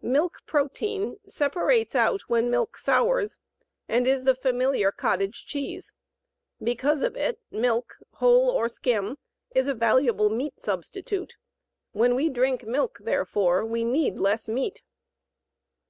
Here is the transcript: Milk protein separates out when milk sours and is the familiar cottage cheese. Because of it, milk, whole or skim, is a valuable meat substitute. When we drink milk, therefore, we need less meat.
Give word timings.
Milk 0.00 0.38
protein 0.46 1.20
separates 1.26 1.94
out 1.94 2.22
when 2.22 2.48
milk 2.50 2.78
sours 2.78 3.36
and 3.86 4.06
is 4.06 4.24
the 4.24 4.34
familiar 4.34 4.90
cottage 4.90 5.44
cheese. 5.44 5.92
Because 6.58 7.02
of 7.02 7.18
it, 7.18 7.38
milk, 7.50 7.98
whole 8.14 8.48
or 8.48 8.66
skim, 8.66 9.18
is 9.54 9.66
a 9.66 9.74
valuable 9.74 10.30
meat 10.30 10.58
substitute. 10.58 11.36
When 11.92 12.14
we 12.14 12.30
drink 12.30 12.64
milk, 12.66 12.96
therefore, 13.02 13.62
we 13.62 13.84
need 13.84 14.16
less 14.16 14.48
meat. 14.48 14.80